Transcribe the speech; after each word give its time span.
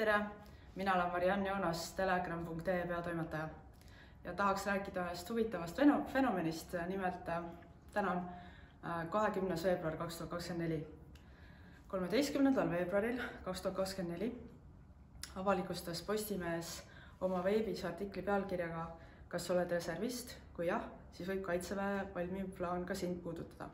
tere, 0.00 0.20
mina 0.76 0.94
olen 0.94 1.10
Mariann 1.12 1.46
Joonas, 1.46 1.92
telegram.ee 1.92 2.86
peatoimetaja 2.88 3.48
ja 4.24 4.32
tahaks 4.32 4.66
rääkida 4.66 5.02
ühest 5.04 5.30
huvitavast 5.30 5.76
feno-, 5.76 6.04
fenomenist, 6.12 6.72
nimelt 6.88 7.28
äh, 7.28 7.42
täna 7.92 8.12
on 8.12 8.22
kahekümnes 9.10 9.64
veebruar 9.64 9.98
kaks 10.00 10.16
tuhat 10.16 10.30
kakskümmend 10.30 10.68
neli. 10.68 10.86
kolmeteistkümnendal 11.88 12.70
veebruaril 12.70 13.20
kaks 13.44 13.60
tuhat 13.60 13.76
kakskümmend 13.76 14.16
neli 14.16 14.30
avalikustas 15.36 16.00
Postimees 16.02 16.70
oma 17.20 17.44
veebis 17.44 17.84
artikli 17.84 18.22
pealkirjaga 18.22 18.86
Kas 19.28 19.50
oled 19.50 19.70
reservist? 19.70 20.32
kui 20.56 20.66
jah, 20.66 20.86
siis 21.12 21.28
võib 21.28 21.42
Kaitseväe 21.44 22.06
valmiv 22.14 22.48
plaan 22.56 22.86
ka 22.86 22.94
sind 22.94 23.20
puudutada. 23.22 23.68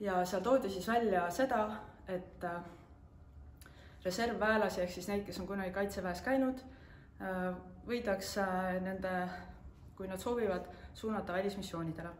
ja 0.00 0.24
seal 0.24 0.42
toodi 0.42 0.70
siis 0.70 0.88
välja 0.88 1.30
seda, 1.30 1.68
et 2.08 2.44
äh, 2.44 2.64
reservväelasi 4.04 4.82
ehk 4.84 4.92
siis 4.92 5.08
neid, 5.08 5.24
kes 5.26 5.40
on 5.40 5.48
kunagi 5.48 5.72
Kaitseväes 5.72 6.20
käinud, 6.24 6.60
äh, 7.22 7.48
võidakse 7.88 8.44
nende, 8.84 9.12
kui 9.96 10.08
nad 10.10 10.20
soovivad, 10.20 10.68
suunata 10.94 11.32
välismissioonidele. 11.32 12.10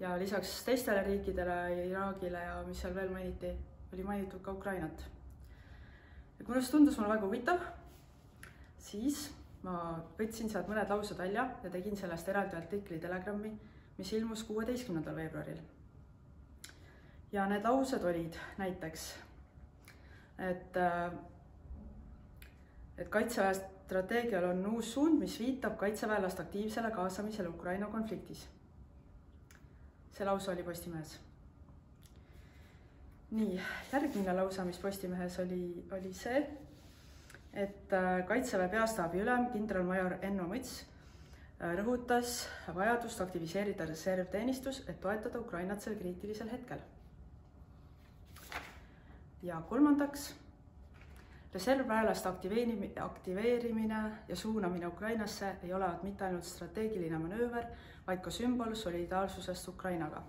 ja 0.00 0.16
lisaks 0.18 0.64
teistele 0.64 1.02
riikidele, 1.02 1.84
Iraagile 1.86 2.38
ja 2.38 2.62
mis 2.66 2.80
seal 2.80 2.94
veel 2.94 3.10
mainiti, 3.10 3.52
oli 3.92 4.02
mainitud 4.02 4.40
ka 4.42 4.52
Ukrainat. 4.52 5.04
ja 6.38 6.44
kuna 6.44 6.60
see 6.60 6.70
tundus 6.70 6.98
mulle 6.98 7.14
väga 7.14 7.26
huvitav, 7.26 7.60
siis 8.78 9.30
ma 9.62 9.76
võtsin 10.18 10.50
sealt 10.50 10.68
mõned 10.68 10.88
laused 10.90 11.18
välja 11.18 11.46
ja 11.62 11.70
tegin 11.70 11.96
sellest 11.96 12.28
eraldi 12.28 12.56
artikli 12.56 12.98
Telegrami, 12.98 13.52
mis 13.98 14.12
ilmus 14.12 14.42
kuueteistkümnendal 14.44 15.16
veebruaril. 15.16 15.60
ja 17.32 17.46
need 17.46 17.64
laused 17.64 18.04
olid 18.04 18.36
näiteks 18.58 19.12
et, 20.38 20.76
äh, 20.76 21.12
et 22.98 23.08
Kaitseväe 23.08 23.54
strateegial 23.92 24.44
on 24.44 24.66
uus 24.66 24.94
suund, 24.94 25.18
mis 25.20 25.34
viitab 25.40 25.76
kaitseväelaste 25.76 26.42
aktiivsele 26.42 26.90
kaasamisele 26.90 27.48
Ukraina 27.48 27.86
konfliktis. 27.86 28.48
see 30.12 30.26
lause 30.26 30.50
oli 30.50 30.62
Postimehes. 30.62 31.20
nii, 33.30 33.60
järgmine 33.92 34.32
lause, 34.32 34.64
mis 34.64 34.78
Postimehes 34.78 35.38
oli, 35.38 35.84
oli 35.92 36.14
see, 36.14 36.40
et 37.52 37.92
äh, 37.92 38.26
Kaitseväe 38.26 38.68
peastaabi 38.68 39.20
ülem 39.20 39.46
kindralmajor 39.52 40.16
Enno 40.22 40.48
Mõts 40.48 40.72
äh, 40.80 41.76
rõhutas 41.76 42.46
vajadust 42.74 43.20
aktiviseerida 43.20 43.84
reservteenistus, 43.84 44.82
et 44.88 45.00
toetada 45.00 45.40
Ukrainat 45.40 45.80
sel 45.80 45.96
kriitilisel 46.00 46.52
hetkel 46.52 46.80
ja 49.42 49.62
kolmandaks, 49.68 50.34
reservväelaste 51.54 52.28
aktiveerimine, 52.28 53.00
aktiveerimine 53.00 54.02
ja 54.28 54.36
suunamine 54.36 54.86
Ukrainasse 54.86 55.56
ei 55.62 55.74
ole 55.74 55.88
mitte 56.02 56.24
ainult 56.24 56.44
strateegiline 56.44 57.18
manööver, 57.18 57.66
vaid 58.06 58.22
ka 58.22 58.30
sümbol 58.30 58.74
solidaarsusest 58.74 59.68
Ukrainaga. 59.68 60.22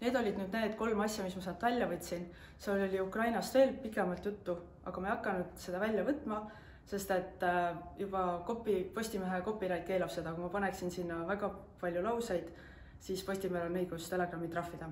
Need 0.00 0.16
olid 0.18 0.36
nüüd 0.36 0.52
need 0.52 0.74
kolm 0.76 1.00
asja, 1.00 1.24
mis 1.24 1.36
ma 1.38 1.42
sealt 1.46 1.62
välja 1.62 1.88
võtsin. 1.88 2.26
seal 2.58 2.82
oli 2.84 3.00
Ukrainast 3.00 3.54
veel 3.54 3.72
pikemalt 3.80 4.24
juttu, 4.24 4.58
aga 4.84 5.00
ma 5.00 5.08
ei 5.08 5.14
hakanud 5.14 5.56
seda 5.60 5.80
välja 5.80 6.04
võtma, 6.04 6.42
sest 6.86 7.10
et 7.10 7.42
äh, 7.42 7.76
juba 7.98 8.42
kopi, 8.46 8.82
Postimehe 8.94 9.40
copyright 9.42 9.86
keelab 9.86 10.12
seda, 10.12 10.34
kui 10.34 10.44
ma 10.44 10.52
paneksin 10.52 10.90
sinna 10.90 11.22
väga 11.26 11.50
palju 11.80 12.02
lauseid, 12.02 12.52
siis 13.00 13.24
Postimehel 13.24 13.70
on 13.70 13.80
õigus 13.80 14.10
Telegrami 14.10 14.48
trahvida. 14.52 14.90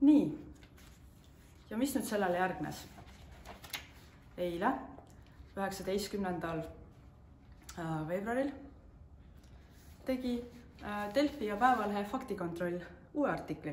nii 0.00 0.45
ja 1.70 1.76
mis 1.76 1.94
nüüd 1.96 2.06
sellele 2.06 2.38
järgnes? 2.38 2.84
eile, 4.36 4.70
üheksateistkümnendal 5.56 6.58
äh, 6.60 8.08
veebruaril 8.08 8.50
tegi 10.06 10.34
äh, 10.82 11.14
Delfi 11.14 11.48
ja 11.48 11.56
Päevalehe 11.56 12.04
faktikontroll 12.04 12.76
uue 13.14 13.30
artikli, 13.30 13.72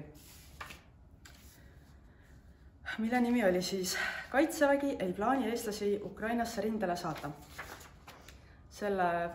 mille 2.97 3.22
nimi 3.22 3.44
oli 3.45 3.62
siis 3.62 3.97
Kaitsevägi 4.31 4.96
ei 5.00 5.13
plaani 5.13 5.50
eestlasi 5.50 6.00
Ukrainasse 6.03 6.62
rindele 6.62 6.96
saata. 6.96 7.31
selle 8.73 9.29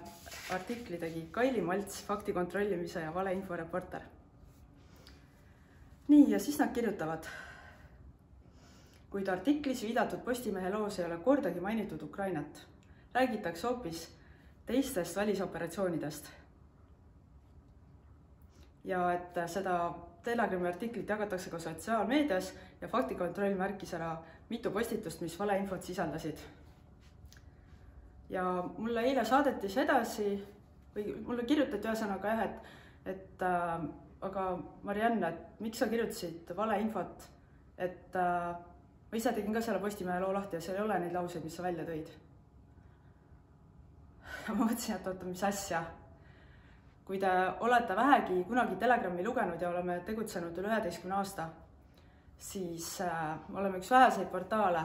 artikli 0.50 0.99
tegi 0.99 1.28
Kaili 1.31 1.61
Malts, 1.61 2.05
fakti 2.05 2.32
kontrollimise 2.32 3.00
ja 3.00 3.15
valeinfo 3.15 3.56
reporter. 3.56 4.00
nii, 6.09 6.31
ja 6.31 6.41
siis 6.41 6.59
nad 6.59 6.72
kirjutavad 6.75 7.28
kuid 9.10 9.28
artiklis 9.28 9.82
viidatud 9.82 10.20
Postimehe 10.24 10.70
loos 10.70 10.98
ei 10.98 11.06
ole 11.06 11.16
kordagi 11.24 11.60
mainitud 11.60 12.02
Ukrainat. 12.02 12.66
räägitakse 13.14 13.66
hoopis 13.66 14.19
teistest 14.66 15.16
välisoperatsioonidest. 15.16 16.26
ja 18.84 19.12
et 19.12 19.41
seda 19.46 19.94
Telegrami 20.24 20.69
artiklit 20.69 21.08
jagatakse 21.08 21.50
ka 21.50 21.58
sotsiaalmeedias 21.58 22.52
ja 22.80 22.88
faktikontroll 22.88 23.54
märkis 23.54 23.94
ära 23.94 24.16
mitu 24.48 24.70
postitust, 24.70 25.20
mis 25.20 25.38
valeinfot 25.38 25.82
sisaldasid. 25.82 26.38
ja 28.30 28.64
mulle 28.78 29.00
eile 29.00 29.25
saadeti 29.25 29.69
see 29.69 29.84
edasi 29.84 30.28
või 30.94 31.14
mulle 31.25 31.44
kirjutati 31.44 31.88
ühesõnaga 31.88 32.34
jah, 32.34 32.42
et, 32.44 32.72
et 33.14 33.42
äh, 33.42 33.84
aga 34.20 34.44
Marianne, 34.82 35.28
et 35.28 35.60
miks 35.60 35.78
sa 35.78 35.88
kirjutasid 35.88 36.50
valeinfot, 36.56 37.28
et 37.78 38.16
äh, 38.16 38.56
ma 39.10 39.16
ise 39.16 39.32
tegin 39.32 39.54
ka 39.54 39.60
selle 39.60 39.80
Postimehe 39.80 40.20
loo 40.20 40.32
lahti 40.32 40.56
ja 40.56 40.60
seal 40.60 40.76
ei 40.76 40.82
ole 40.82 40.98
neid 41.00 41.14
lauseid, 41.16 41.44
mis 41.44 41.56
sa 41.56 41.62
välja 41.62 41.84
tõid. 41.88 42.10
ma 44.48 44.64
mõtlesin, 44.64 44.96
et 44.96 45.06
oota, 45.06 45.24
mis 45.24 45.44
asja. 45.44 45.82
kui 47.04 47.19
te 47.19 47.30
olete 47.64 47.96
vähegi 47.96 48.44
kunagi 48.44 48.76
Telegrami 48.76 49.24
lugenud 49.24 49.62
ja 49.62 49.70
oleme 49.70 50.00
tegutsenud 50.04 50.58
üle 50.58 50.69
üheteistkümne 50.69 51.16
aasta, 51.16 51.48
siis 52.36 53.00
äh, 53.00 53.38
oleme 53.54 53.80
üks 53.80 53.91
väheseid 53.91 54.28
portaale, 54.28 54.84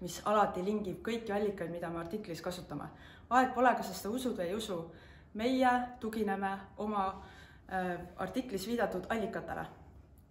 mis 0.00 0.20
alati 0.24 0.62
lingib 0.64 1.02
kõiki 1.02 1.34
allikaid, 1.34 1.70
mida 1.70 1.90
me 1.90 1.98
artiklis 2.04 2.42
kasutame. 2.42 2.88
vahet 3.30 3.54
pole, 3.54 3.74
kas 3.74 3.90
sa 3.90 3.94
seda 3.94 4.14
usud 4.14 4.38
või 4.38 4.46
ei 4.46 4.54
usu. 4.54 4.78
meie 5.34 5.70
tugineme 6.00 6.58
oma 6.78 7.08
äh, 7.10 7.98
artiklis 8.16 8.66
viidatud 8.66 9.06
allikatele. 9.08 9.66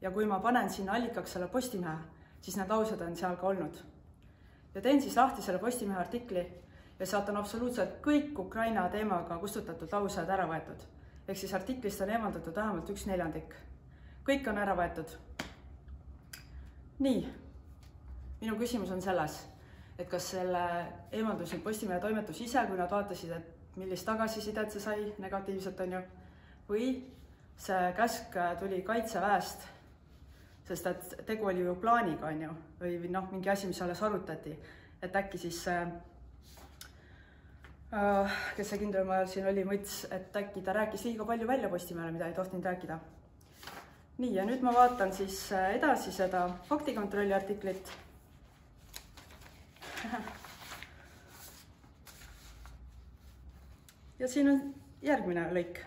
ja 0.02 0.12
kui 0.12 0.26
ma 0.26 0.40
panen 0.40 0.70
sinna 0.70 0.94
allikaks 0.94 1.34
selle 1.34 1.48
Postimehe 1.48 2.16
siis 2.46 2.58
need 2.60 2.70
laused 2.70 3.02
on 3.02 3.16
seal 3.18 3.36
ka 3.42 3.48
olnud. 3.48 3.78
ja 4.76 4.82
teen 4.82 5.02
siis 5.02 5.16
lahti 5.18 5.42
selle 5.42 5.60
Postimehe 5.60 6.00
artikli 6.00 6.44
ja 7.00 7.06
sealt 7.06 7.30
on 7.30 7.38
absoluutselt 7.38 7.98
kõik 8.06 8.38
Ukraina 8.40 8.84
teemaga 8.90 9.38
kustutatud 9.42 9.92
laused 9.92 10.30
ära 10.30 10.46
võetud. 10.50 10.86
ehk 11.28 11.38
siis 11.38 11.54
artiklist 11.54 12.02
on 12.02 12.10
eemaldatud 12.10 12.56
vähemalt 12.56 12.90
üks 12.90 13.08
neljandik. 13.10 13.56
kõik 14.30 14.50
on 14.50 14.58
ära 14.58 14.76
võetud. 14.78 15.18
nii, 17.00 17.26
minu 18.42 18.58
küsimus 18.62 18.92
on 18.92 19.02
selles, 19.02 19.42
et 19.98 20.10
kas 20.10 20.30
selle 20.36 20.64
eemaldas 21.12 21.54
nüüd 21.54 21.64
Postimehe 21.64 22.00
toimetus 22.00 22.42
ise, 22.42 22.68
kui 22.68 22.78
nad 22.78 22.92
vaatasid, 22.92 23.32
et 23.32 23.78
millist 23.78 24.06
tagasisidet 24.06 24.72
see 24.72 24.82
sai, 24.82 25.14
negatiivset 25.18 25.80
on 25.80 25.98
ju, 25.98 26.02
või 26.70 26.92
see 27.58 27.94
käsk 27.98 28.38
tuli 28.60 28.82
Kaitseväest 28.82 29.75
sest 30.68 30.88
et 30.90 31.26
tegu 31.28 31.46
oli 31.46 31.62
ju 31.62 31.76
plaaniga, 31.82 32.28
on 32.28 32.42
ju, 32.42 32.52
või, 32.80 33.10
noh, 33.14 33.26
mingi 33.32 33.50
asi, 33.50 33.68
mis 33.70 33.82
alles 33.86 34.02
arutati, 34.04 34.54
et 35.02 35.16
äkki 35.16 35.38
siis 35.38 35.60
äh, 35.70 35.88
kes 38.58 38.70
see 38.70 38.80
kindralmajor 38.82 39.28
siin 39.30 39.46
oli, 39.52 39.64
Mõts, 39.68 39.94
et 40.12 40.36
äkki 40.36 40.62
ta 40.66 40.74
rääkis 40.76 41.04
liiga 41.06 41.26
palju 41.26 41.48
välja 41.48 41.70
Postimehele, 41.70 42.12
mida 42.18 42.28
ei 42.28 42.38
tohtinud 42.38 42.66
rääkida. 42.66 43.00
nii, 44.18 44.34
ja 44.34 44.46
nüüd 44.48 44.62
ma 44.64 44.74
vaatan 44.74 45.14
siis 45.14 45.52
äh, 45.54 45.76
edasi 45.76 46.12
seda 46.12 46.50
faktikontrolli 46.70 47.34
artiklit 47.34 47.92
ja 54.20 54.28
siin 54.28 54.50
on 54.50 54.74
järgmine 55.02 55.50
lõik. 55.54 55.80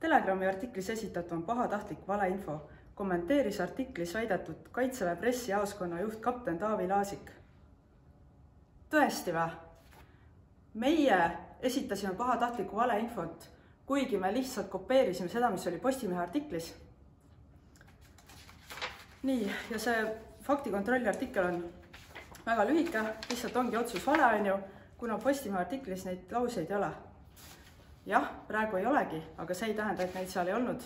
Telegrami 0.00 0.46
artiklis 0.46 0.90
esitatu 0.90 1.34
on 1.34 1.42
pahatahtlik 1.42 2.08
valeinfo 2.08 2.70
kommenteeris 2.96 3.60
artiklis 3.60 4.14
väidetud 4.14 4.68
Kaitseväe 4.72 5.16
pressijaoskonna 5.16 6.00
juht 6.00 6.20
kapten 6.20 6.58
Taavi 6.58 6.88
Laasik. 6.88 7.30
tõesti 8.90 9.34
või? 9.36 9.50
meie 10.74 11.18
esitasime 11.60 12.14
pahatahtlikku 12.14 12.76
valeinfot, 12.76 13.50
kuigi 13.86 14.18
me 14.18 14.32
lihtsalt 14.32 14.68
kopeerisime 14.68 15.28
seda, 15.28 15.50
mis 15.50 15.66
oli 15.66 15.78
Postimehe 15.78 16.20
artiklis. 16.20 16.74
nii, 19.22 19.52
ja 19.70 19.78
see 19.78 20.06
faktikontrolli 20.42 21.08
artikkel 21.08 21.44
on 21.44 21.64
väga 22.46 22.66
lühike, 22.66 23.04
lihtsalt 23.28 23.56
ongi 23.56 23.76
otsus 23.76 24.06
vale, 24.06 24.24
on 24.40 24.46
ju, 24.46 24.56
kuna 24.98 25.18
Postimehe 25.18 25.60
artiklis 25.60 26.04
neid 26.04 26.32
lauseid 26.32 26.70
ei 26.70 26.76
ole. 26.76 26.90
jah, 28.06 28.32
praegu 28.48 28.76
ei 28.76 28.86
olegi, 28.86 29.22
aga 29.38 29.54
see 29.54 29.68
ei 29.68 29.74
tähenda, 29.74 30.02
et 30.02 30.14
neid 30.14 30.28
seal 30.28 30.48
ei 30.48 30.54
olnud. 30.54 30.82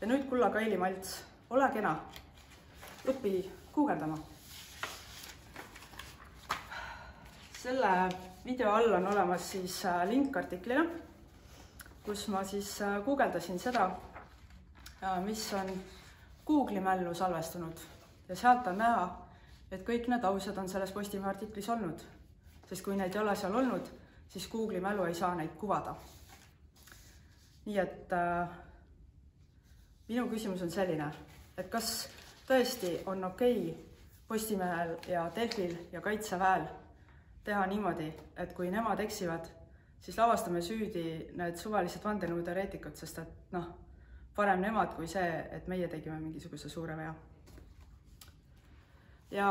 ja 0.00 0.06
nüüd 0.06 0.28
kulla 0.28 0.50
Kaili 0.50 0.76
Malts 0.76 1.33
ole 1.54 1.70
kena, 1.72 1.96
õpi 3.06 3.34
guugeldama. 3.74 4.18
selle 7.64 7.90
video 8.44 8.72
all 8.76 8.92
on 8.92 9.06
olemas 9.08 9.46
siis 9.50 9.78
äh, 9.88 10.02
link 10.08 10.36
artiklile, 10.36 10.82
kus 12.04 12.26
ma 12.28 12.42
siis 12.44 12.74
äh, 12.82 12.98
guugeldasin 13.04 13.58
seda, 13.58 13.86
mis 15.24 15.46
on 15.56 15.70
Google'i 16.46 16.80
mällu 16.80 17.14
salvestunud 17.14 17.80
ja 18.28 18.36
sealt 18.36 18.66
on 18.66 18.78
näha, 18.78 19.06
et 19.70 19.86
kõik 19.86 20.08
need 20.08 20.24
laused 20.24 20.58
on 20.60 20.68
selles 20.68 20.92
Postimehe 20.92 21.30
artiklis 21.30 21.68
olnud. 21.68 22.04
sest 22.68 22.84
kui 22.84 22.96
neid 22.96 23.14
ei 23.14 23.20
ole 23.20 23.36
seal 23.36 23.54
olnud, 23.54 23.88
siis 24.28 24.48
Google'i 24.48 24.80
mälu 24.80 25.04
ei 25.04 25.14
saa 25.14 25.34
neid 25.34 25.56
kuvada. 25.60 25.94
nii 27.64 27.78
et 27.78 28.12
äh, 28.12 28.48
minu 30.08 30.28
küsimus 30.28 30.62
on 30.62 30.70
selline, 30.70 31.08
et 31.58 31.68
kas 31.70 32.08
tõesti 32.48 32.98
on 33.06 33.24
okei 33.24 33.58
okay 33.70 33.92
Postimehel 34.28 34.96
ja 35.08 35.26
Delfil 35.36 35.74
ja 35.92 36.00
Kaitseväel 36.00 36.64
teha 37.44 37.66
niimoodi, 37.68 38.06
et 38.40 38.54
kui 38.56 38.70
nemad 38.72 39.00
eksivad, 39.04 39.44
siis 40.00 40.16
lavastame 40.16 40.62
süüdi 40.64 41.04
need 41.36 41.58
suvalised 41.60 42.00
vandenõuteoreetikud, 42.04 42.96
sest 42.96 43.20
et 43.20 43.52
noh, 43.52 43.66
parem 44.34 44.64
nemad 44.64 44.94
kui 44.96 45.06
see, 45.10 45.28
et 45.52 45.68
meie 45.68 45.88
tegime 45.92 46.16
mingisuguse 46.22 46.72
suure 46.72 46.96
vea. 46.96 47.14
ja 49.30 49.48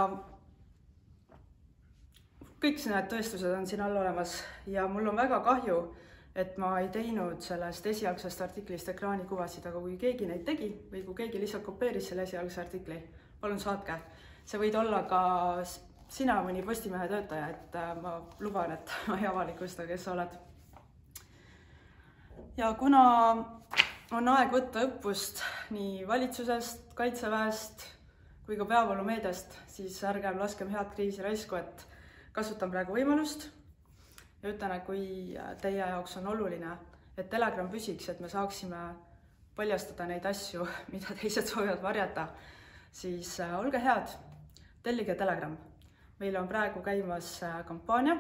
kõik 2.64 2.80
need 2.90 3.10
tõestused 3.12 3.54
on 3.54 3.68
siin 3.68 3.82
all 3.84 3.98
olemas 4.00 4.40
ja 4.66 4.88
mul 4.88 5.08
on 5.12 5.20
väga 5.20 5.40
kahju, 5.44 5.78
et 6.36 6.58
ma 6.58 6.72
ei 6.82 6.88
teinud 6.90 7.42
sellest 7.46 7.86
esialgsest 7.92 8.42
artiklist 8.42 8.90
ekraanikuvasid, 8.90 9.66
aga 9.70 9.82
kui 9.82 9.98
keegi 10.02 10.26
neid 10.30 10.44
tegi 10.48 10.72
või 10.92 11.04
kui 11.06 11.18
keegi 11.22 11.42
lihtsalt 11.42 11.66
kopeeris 11.66 12.10
selle 12.10 12.26
esialgse 12.26 12.62
artikli, 12.62 12.98
palun 13.42 13.60
saatke. 13.62 14.00
see 14.46 14.60
võid 14.60 14.76
olla 14.76 15.04
ka 15.08 15.22
sina, 16.10 16.42
mõni 16.44 16.64
Postimehe 16.66 17.08
töötaja, 17.08 17.50
et 17.50 17.76
äh, 17.76 17.94
ma 18.02 18.18
luban, 18.40 18.74
et 18.74 18.96
ma 19.08 19.20
ei 19.20 19.30
avalikusta, 19.30 19.88
kes 19.88 20.04
sa 20.04 20.16
oled. 20.18 20.38
ja 22.58 22.74
kuna 22.80 23.04
on 24.14 24.28
aeg 24.28 24.52
võtta 24.54 24.88
õppust 24.88 25.44
nii 25.74 26.08
valitsusest, 26.08 26.94
kaitseväest 26.98 27.90
kui 28.46 28.58
ka 28.58 28.66
peavoolumeediast, 28.66 29.54
siis 29.72 30.02
ärgem 30.04 30.40
laskem 30.42 30.70
head 30.74 30.90
kriisi 30.96 31.22
raisku, 31.22 31.56
et 31.56 31.86
kasutan 32.34 32.74
praegu 32.74 32.98
võimalust 32.98 33.52
ja 34.44 34.52
ütlen, 34.52 34.76
et 34.76 34.86
kui 34.86 35.04
teie 35.62 35.80
jaoks 35.80 36.18
on 36.20 36.28
oluline, 36.28 36.78
et 37.18 37.30
Telegram 37.30 37.70
püsiks, 37.72 38.10
et 38.10 38.20
me 38.20 38.30
saaksime 38.30 38.84
paljastada 39.56 40.08
neid 40.10 40.26
asju, 40.26 40.68
mida 40.94 41.16
teised 41.22 41.48
soovivad 41.48 41.82
varjata, 41.82 42.28
siis 42.92 43.40
äh, 43.40 43.58
olge 43.60 43.80
head, 43.80 44.16
tellige 44.84 45.16
Telegram. 45.16 45.58
meil 46.20 46.36
on 46.38 46.48
praegu 46.48 46.82
käimas 46.82 47.44
äh, 47.44 47.66
kampaania 47.66 48.18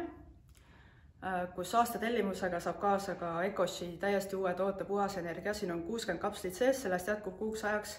Äh, 1.24 1.46
kus 1.56 1.72
aastatellimusega 1.80 2.60
saab 2.60 2.81
kaasa 2.81 3.14
ka 3.16 3.28
Ecoshi 3.48 3.86
täiesti 4.00 4.36
uue 4.36 4.52
toote 4.60 4.84
Puhas 4.84 5.14
Energia, 5.18 5.54
siin 5.56 5.72
on 5.72 5.84
kuuskümmend 5.88 6.20
kapslit 6.20 6.58
sees, 6.58 6.81
sellest 6.84 7.08
jätkub 7.08 7.38
kuuks 7.40 7.64
ajaks. 7.64 7.94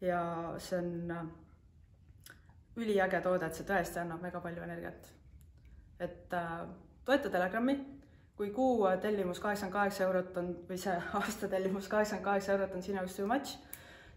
ja 0.00 0.20
see 0.58 0.78
on 0.78 1.10
äh, 1.10 1.26
üliäge 2.76 3.20
toode, 3.20 3.46
et 3.50 3.58
see 3.58 3.66
tõesti 3.68 4.00
annab 4.00 4.24
mega 4.24 4.40
palju 4.40 4.64
energiat. 4.64 5.10
et 6.00 6.32
äh, 6.32 6.62
toeta 7.08 7.30
Telegrami, 7.32 7.78
kui 8.36 8.50
kuu 8.52 8.86
tellimus 9.00 9.40
kaheksakümmend 9.40 9.72
kaheksa 9.72 10.04
eurot 10.04 10.36
on 10.36 10.50
või 10.68 10.76
see 10.80 10.96
aasta 11.20 11.48
tellimus 11.48 11.88
kaheksakümmend 11.88 12.26
kaheksa 12.26 12.52
eurot 12.54 12.74
on 12.76 12.84
sinu 12.84 13.00
jaoks 13.00 13.16
too 13.16 13.28
much, 13.30 13.54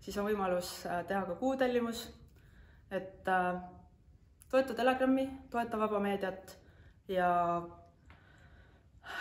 siis 0.03 0.17
on 0.19 0.27
võimalus 0.27 0.73
teha 1.07 1.21
ka 1.29 1.37
kuutellimus. 1.39 2.09
et 2.91 3.29
toeta 4.51 4.75
Telegrami, 4.75 5.29
toeta 5.49 5.79
vaba 5.79 6.03
meediat 6.03 6.57
ja 7.07 7.29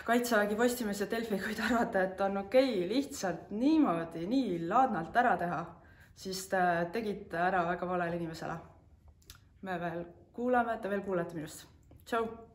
kaitsevägi 0.05 0.59
Postimees 0.59 1.01
ja 1.01 1.11
Delfi, 1.11 1.39
kui 1.39 1.55
te 1.55 1.63
arvate, 1.63 2.03
et 2.03 2.21
on 2.27 2.43
okei 2.43 2.75
okay, 2.75 2.89
lihtsalt 2.91 3.55
niimoodi 3.55 4.27
nii 4.27 4.59
laadnalt 4.67 5.17
ära 5.23 5.37
teha, 5.39 5.63
siis 6.19 6.43
te 6.51 6.67
tegite 6.93 7.39
ära 7.39 7.63
väga 7.71 7.87
valele 7.87 8.19
inimesele. 8.19 8.59
me 9.63 9.81
veel 9.81 10.05
kuulame, 10.35 10.79
te 10.83 10.91
veel 10.91 11.07
kuulete 11.07 11.39
minust. 11.39 11.69
tšau 12.05 12.50